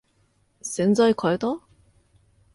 [0.63, 1.59] 洗剤かえた？